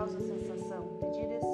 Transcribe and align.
causa 0.00 0.16
a 0.16 0.20
sensação 0.22 0.88
de 0.98 1.10
direção 1.10 1.49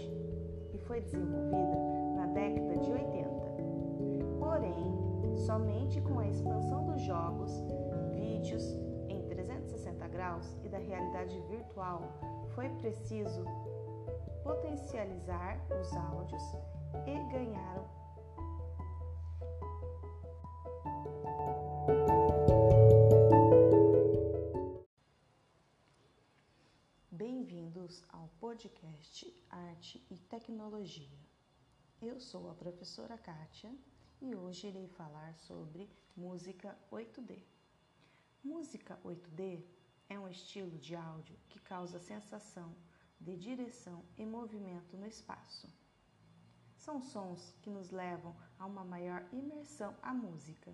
e 0.00 0.78
foi 0.78 1.00
desenvolvida 1.00 1.76
na 2.16 2.26
década 2.26 2.78
de 2.78 2.92
80. 2.92 3.30
Porém, 4.38 5.36
somente 5.36 6.00
com 6.00 6.18
a 6.18 6.28
expansão 6.28 6.86
dos 6.86 7.00
jogos, 7.02 7.50
vídeos 8.12 8.64
em 9.08 9.22
360 9.28 10.08
graus 10.08 10.56
e 10.64 10.68
da 10.68 10.78
realidade 10.78 11.40
virtual 11.48 12.02
foi 12.54 12.68
preciso 12.80 13.44
potencializar 14.42 15.58
os 15.80 15.92
áudios 15.94 16.42
e 17.06 17.32
ganharam 17.32 18.01
Bem-vindos 27.14 28.02
ao 28.08 28.26
podcast 28.40 29.30
Arte 29.50 30.02
e 30.10 30.16
Tecnologia. 30.16 31.18
Eu 32.00 32.18
sou 32.18 32.50
a 32.50 32.54
professora 32.54 33.18
Kátia 33.18 33.70
e 34.18 34.34
hoje 34.34 34.68
irei 34.68 34.88
falar 34.88 35.34
sobre 35.36 35.90
música 36.16 36.74
8D. 36.90 37.38
Música 38.42 38.98
8D 39.04 39.62
é 40.08 40.18
um 40.18 40.26
estilo 40.26 40.78
de 40.78 40.96
áudio 40.96 41.36
que 41.50 41.60
causa 41.60 42.00
sensação 42.00 42.74
de 43.20 43.36
direção 43.36 44.02
e 44.16 44.24
movimento 44.24 44.96
no 44.96 45.06
espaço. 45.06 45.68
São 46.78 47.02
sons 47.02 47.54
que 47.60 47.68
nos 47.68 47.90
levam 47.90 48.34
a 48.58 48.64
uma 48.64 48.84
maior 48.84 49.22
imersão 49.30 49.94
à 50.00 50.14
música, 50.14 50.72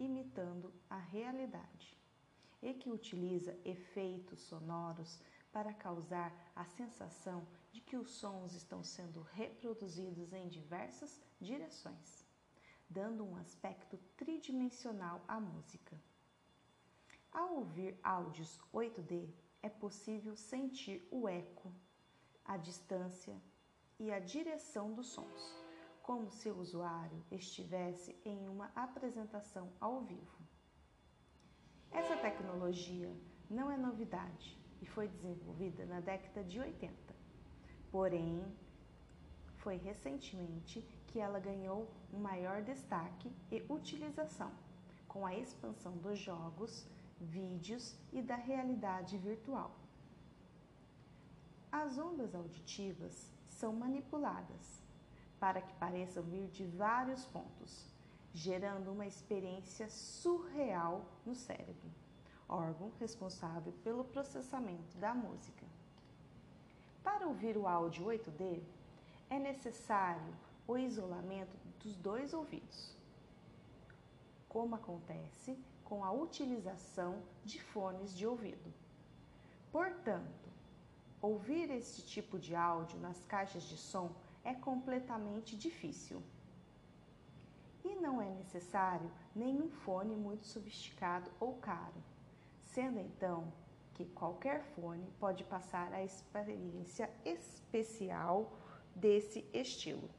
imitando 0.00 0.74
a 0.90 0.98
realidade, 0.98 1.96
e 2.60 2.74
que 2.74 2.90
utiliza 2.90 3.56
efeitos 3.64 4.40
sonoros 4.40 5.20
para 5.56 5.72
causar 5.72 6.30
a 6.54 6.66
sensação 6.66 7.42
de 7.72 7.80
que 7.80 7.96
os 7.96 8.10
sons 8.10 8.52
estão 8.52 8.84
sendo 8.84 9.22
reproduzidos 9.22 10.34
em 10.34 10.48
diversas 10.48 11.18
direções, 11.40 12.26
dando 12.90 13.24
um 13.24 13.36
aspecto 13.36 13.96
tridimensional 14.18 15.24
à 15.26 15.40
música. 15.40 15.98
Ao 17.32 17.54
ouvir 17.54 17.98
áudios 18.02 18.60
8D, 18.70 19.30
é 19.62 19.70
possível 19.70 20.36
sentir 20.36 21.08
o 21.10 21.26
eco, 21.26 21.72
a 22.44 22.58
distância 22.58 23.40
e 23.98 24.12
a 24.12 24.18
direção 24.18 24.92
dos 24.92 25.06
sons, 25.06 25.56
como 26.02 26.30
se 26.30 26.50
o 26.50 26.58
usuário 26.58 27.24
estivesse 27.30 28.14
em 28.26 28.46
uma 28.46 28.70
apresentação 28.74 29.72
ao 29.80 30.02
vivo. 30.02 30.46
Essa 31.90 32.14
tecnologia 32.14 33.10
não 33.48 33.70
é 33.70 33.78
novidade 33.78 34.65
e 34.80 34.86
foi 34.86 35.08
desenvolvida 35.08 35.84
na 35.86 36.00
década 36.00 36.44
de 36.44 36.60
80. 36.60 36.94
Porém, 37.90 38.44
foi 39.56 39.76
recentemente 39.76 40.84
que 41.06 41.18
ela 41.18 41.40
ganhou 41.40 41.90
um 42.12 42.18
maior 42.18 42.62
destaque 42.62 43.32
e 43.50 43.64
utilização, 43.68 44.52
com 45.08 45.26
a 45.26 45.34
expansão 45.34 45.96
dos 45.98 46.18
jogos, 46.18 46.86
vídeos 47.20 47.96
e 48.12 48.22
da 48.22 48.36
realidade 48.36 49.16
virtual. 49.18 49.74
As 51.72 51.98
ondas 51.98 52.34
auditivas 52.34 53.32
são 53.48 53.72
manipuladas 53.72 54.82
para 55.40 55.60
que 55.60 55.74
pareçam 55.74 56.22
vir 56.22 56.48
de 56.48 56.64
vários 56.64 57.26
pontos, 57.26 57.92
gerando 58.32 58.92
uma 58.92 59.06
experiência 59.06 59.88
surreal 59.88 61.06
no 61.24 61.34
cérebro 61.34 62.05
órgão 62.48 62.92
responsável 63.00 63.72
pelo 63.82 64.04
processamento 64.04 64.96
da 64.98 65.14
música. 65.14 65.66
Para 67.02 67.26
ouvir 67.26 67.56
o 67.56 67.66
áudio 67.66 68.06
8D, 68.06 68.62
é 69.28 69.38
necessário 69.38 70.34
o 70.66 70.76
isolamento 70.76 71.56
dos 71.80 71.96
dois 71.96 72.32
ouvidos, 72.32 72.96
como 74.48 74.74
acontece 74.74 75.58
com 75.84 76.04
a 76.04 76.10
utilização 76.10 77.22
de 77.44 77.62
fones 77.62 78.16
de 78.16 78.26
ouvido. 78.26 78.72
Portanto, 79.70 80.48
ouvir 81.20 81.70
este 81.70 82.02
tipo 82.02 82.38
de 82.38 82.54
áudio 82.54 82.98
nas 82.98 83.24
caixas 83.24 83.62
de 83.64 83.76
som 83.76 84.10
é 84.44 84.54
completamente 84.54 85.56
difícil. 85.56 86.22
E 87.84 87.94
não 87.96 88.20
é 88.20 88.28
necessário 88.30 89.10
nenhum 89.34 89.70
fone 89.70 90.16
muito 90.16 90.46
sofisticado 90.46 91.30
ou 91.38 91.54
caro 91.54 92.02
sendo 92.76 93.00
então 93.00 93.50
que 93.94 94.04
qualquer 94.04 94.60
fone 94.74 95.10
pode 95.18 95.42
passar 95.44 95.94
a 95.94 96.04
experiência 96.04 97.08
especial 97.24 98.52
desse 98.94 99.48
estilo. 99.54 100.10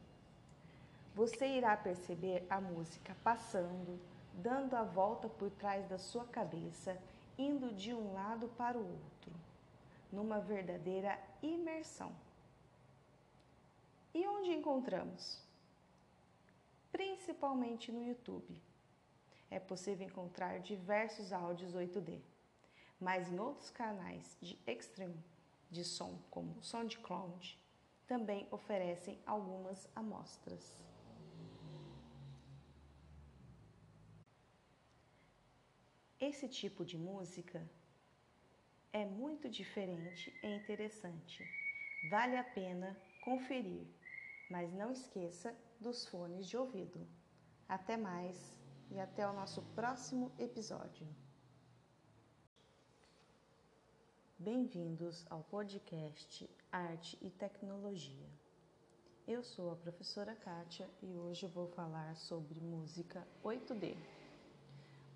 Você 1.14 1.46
irá 1.46 1.76
perceber 1.76 2.44
a 2.50 2.60
música 2.60 3.16
passando, 3.22 4.00
dando 4.34 4.74
a 4.74 4.82
volta 4.82 5.28
por 5.28 5.52
trás 5.52 5.86
da 5.86 5.98
sua 5.98 6.24
cabeça, 6.24 7.00
indo 7.38 7.72
de 7.72 7.94
um 7.94 8.12
lado 8.12 8.48
para 8.58 8.76
o 8.76 8.82
outro, 8.84 9.32
numa 10.10 10.40
verdadeira 10.40 11.16
imersão. 11.40 12.10
E 14.12 14.26
onde 14.26 14.50
encontramos? 14.50 15.40
Principalmente 16.90 17.92
no 17.92 18.02
YouTube. 18.02 18.52
É 19.48 19.60
possível 19.60 20.04
encontrar 20.04 20.58
diversos 20.58 21.32
áudios 21.32 21.72
8D 21.72 22.20
mas 23.00 23.28
em 23.28 23.38
outros 23.38 23.70
canais 23.70 24.36
de 24.40 24.58
extreme 24.66 25.22
de 25.70 25.84
som, 25.84 26.18
como 26.30 26.58
o 26.58 26.62
SoundCloud, 26.62 27.58
também 28.06 28.48
oferecem 28.50 29.18
algumas 29.26 29.88
amostras. 29.94 30.82
Esse 36.18 36.48
tipo 36.48 36.84
de 36.84 36.98
música 36.98 37.64
é 38.92 39.04
muito 39.04 39.48
diferente 39.48 40.34
e 40.42 40.48
interessante. 40.48 41.44
Vale 42.10 42.36
a 42.36 42.42
pena 42.42 42.96
conferir, 43.22 43.86
mas 44.50 44.72
não 44.72 44.90
esqueça 44.90 45.54
dos 45.78 46.06
fones 46.06 46.48
de 46.48 46.56
ouvido. 46.56 47.06
Até 47.68 47.96
mais 47.96 48.58
e 48.90 48.98
até 48.98 49.28
o 49.28 49.32
nosso 49.32 49.62
próximo 49.74 50.32
episódio. 50.38 51.06
Bem-vindos 54.50 55.26
ao 55.28 55.42
podcast 55.42 56.48
Arte 56.72 57.18
e 57.20 57.28
Tecnologia. 57.28 58.26
Eu 59.26 59.42
sou 59.42 59.70
a 59.70 59.76
professora 59.76 60.34
Kátia 60.34 60.88
e 61.02 61.18
hoje 61.18 61.46
vou 61.46 61.66
falar 61.66 62.16
sobre 62.16 62.58
música 62.58 63.28
8D. 63.44 63.94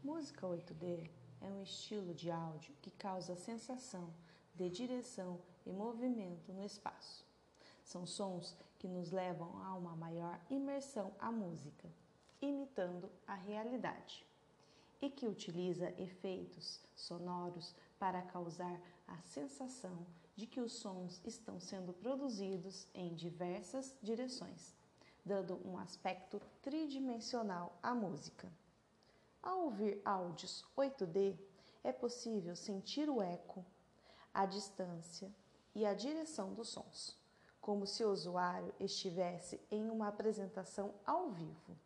Música 0.05 0.47
8D 0.47 1.09
é 1.41 1.47
um 1.47 1.63
estilo 1.63 2.13
de 2.13 2.31
áudio 2.31 2.75
que 2.83 2.91
causa 2.91 3.35
sensação 3.35 4.13
de 4.55 4.69
direção 4.69 5.41
e 5.65 5.73
movimento 5.73 6.53
no 6.53 6.63
espaço. 6.63 7.25
São 7.83 8.05
sons 8.05 8.55
que 8.79 8.87
nos 8.87 9.11
levam 9.11 9.65
a 9.65 9.75
uma 9.75 9.97
maior 9.97 10.39
imersão 10.51 11.11
à 11.19 11.33
música, 11.33 11.89
imitando 12.39 13.11
a 13.27 13.35
realidade, 13.35 14.27
e 15.03 15.11
que 15.11 15.27
utiliza 15.27 15.93
efeitos 16.01 16.81
sonoros 16.95 17.75
para 17.99 18.23
causar 18.23 18.81
a 19.09 19.21
sensação 19.23 20.07
de 20.37 20.47
que 20.47 20.61
os 20.61 20.73
sons 20.73 21.21
estão 21.25 21.61
sendo 21.61 21.93
produzidos 21.93 22.87
em 22.95 23.13
diversas 23.15 23.95
direções, 24.01 24.75
dando 25.25 25.61
um 25.69 25.77
aspecto 25.77 26.41
tridimensional 26.63 27.77
à 27.83 27.93
música. 27.93 28.51
Ao 29.43 29.65
ouvir 29.65 30.01
áudios 30.05 30.65
8D, 30.79 31.37
é 31.83 31.93
possível 31.93 32.55
sentir 32.55 33.11
o 33.11 33.21
eco, 33.21 33.65
a 34.33 34.47
distância 34.47 35.31
e 35.75 35.85
a 35.85 35.95
direção 35.95 36.55
dos 36.55 36.69
sons, 36.69 37.19
como 37.61 37.87
se 37.89 38.05
o 38.05 38.11
usuário 38.13 38.73
estivesse 38.79 39.61
em 39.69 39.91
uma 39.91 40.09
apresentação 40.09 40.95
ao 41.05 41.31
vivo. 41.31 41.77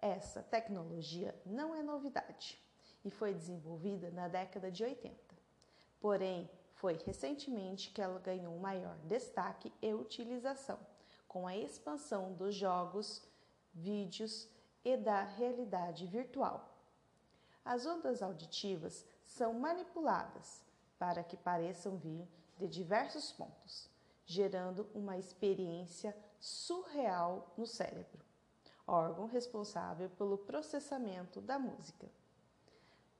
Essa 0.00 0.42
tecnologia 0.42 1.34
não 1.44 1.74
é 1.74 1.82
novidade 1.82 2.62
e 3.04 3.10
foi 3.10 3.34
desenvolvida 3.34 4.10
na 4.10 4.28
década 4.28 4.70
de 4.70 4.84
80. 4.84 5.16
Porém, 6.00 6.48
foi 6.74 6.96
recentemente 7.04 7.90
que 7.90 8.00
ela 8.00 8.20
ganhou 8.20 8.56
maior 8.58 8.96
destaque 9.04 9.72
e 9.82 9.92
utilização, 9.92 10.78
com 11.26 11.46
a 11.46 11.56
expansão 11.56 12.32
dos 12.34 12.54
jogos, 12.54 13.22
vídeos 13.74 14.48
e 14.84 14.96
da 14.96 15.24
realidade 15.24 16.06
virtual. 16.06 16.72
As 17.64 17.84
ondas 17.84 18.22
auditivas 18.22 19.04
são 19.26 19.52
manipuladas 19.52 20.62
para 20.98 21.24
que 21.24 21.36
pareçam 21.36 21.96
vir 21.96 22.26
de 22.56 22.68
diversos 22.68 23.32
pontos, 23.32 23.90
gerando 24.24 24.88
uma 24.94 25.18
experiência 25.18 26.16
surreal 26.38 27.52
no 27.56 27.66
cérebro, 27.66 28.24
órgão 28.88 29.26
responsável 29.26 30.08
pelo 30.10 30.38
processamento 30.38 31.40
da 31.40 31.58
música. 31.58 32.08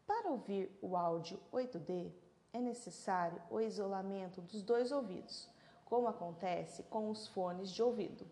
Para 0.07 0.31
ouvir 0.31 0.77
o 0.81 0.97
áudio 0.97 1.39
8D, 1.53 2.11
é 2.53 2.59
necessário 2.59 3.41
o 3.51 3.61
isolamento 3.61 4.41
dos 4.41 4.63
dois 4.63 4.91
ouvidos, 4.91 5.49
como 5.85 6.09
acontece 6.09 6.83
com 6.85 7.11
os 7.11 7.29
fones 7.29 7.71
de 7.71 7.83
ouvido. 7.83 8.27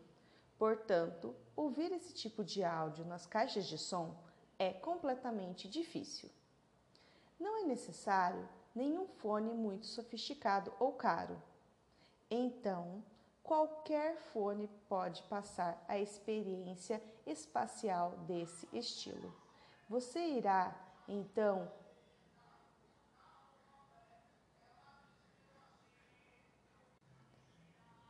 Portanto, 0.58 1.36
ouvir 1.54 1.92
esse 1.92 2.14
tipo 2.14 2.42
de 2.42 2.64
áudio 2.64 3.04
nas 3.04 3.26
caixas 3.26 3.66
de 3.66 3.76
som 3.76 4.16
é 4.58 4.72
completamente 4.72 5.68
difícil. 5.68 6.30
Não 7.38 7.58
é 7.58 7.64
necessário 7.64 8.48
nenhum 8.74 9.06
fone 9.06 9.52
muito 9.52 9.86
sofisticado 9.86 10.72
ou 10.78 10.92
caro. 10.92 11.40
Então, 12.30 13.04
qualquer 13.46 14.16
fone 14.16 14.66
pode 14.88 15.22
passar 15.22 15.80
a 15.86 15.96
experiência 15.96 17.00
espacial 17.24 18.10
desse 18.26 18.68
estilo. 18.72 19.32
Você 19.88 20.18
irá, 20.18 20.76
então, 21.06 21.70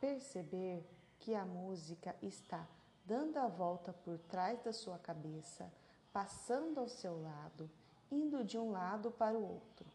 perceber 0.01 0.83
que 1.19 1.35
a 1.35 1.45
música 1.45 2.15
está 2.19 2.67
dando 3.05 3.37
a 3.37 3.47
volta 3.47 3.93
por 3.93 4.17
trás 4.17 4.59
da 4.63 4.73
sua 4.73 4.97
cabeça, 4.97 5.71
passando 6.11 6.79
ao 6.79 6.89
seu 6.89 7.21
lado, 7.21 7.69
indo 8.11 8.43
de 8.43 8.57
um 8.57 8.71
lado 8.71 9.11
para 9.11 9.37
o 9.37 9.53
outro. 9.53 9.85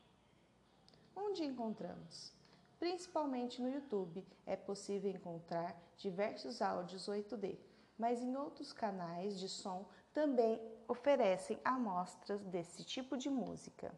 Onde 1.17 1.45
encontramos? 1.45 2.33
Principalmente 2.83 3.63
no 3.63 3.69
YouTube 3.69 4.27
é 4.45 4.57
possível 4.57 5.09
encontrar 5.09 5.81
diversos 5.97 6.61
áudios 6.61 7.09
8D, 7.09 7.57
mas 7.97 8.21
em 8.21 8.35
outros 8.35 8.73
canais 8.73 9.39
de 9.39 9.49
som 9.49 9.87
também 10.13 10.61
oferecem 10.89 11.61
amostras 11.65 12.43
desse 12.43 12.83
tipo 12.83 13.17
de 13.17 13.31
música. 13.31 13.95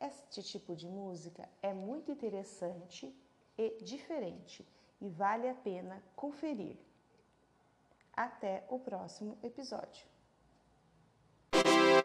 Este 0.00 0.44
tipo 0.44 0.76
de 0.76 0.86
música 0.86 1.48
é 1.60 1.74
muito 1.74 2.12
interessante 2.12 3.12
e 3.58 3.82
diferente 3.82 4.64
e 5.00 5.08
vale 5.08 5.48
a 5.48 5.54
pena 5.56 6.00
conferir. 6.14 6.78
Até 8.12 8.64
o 8.70 8.78
próximo 8.78 9.36
episódio. 9.42 10.06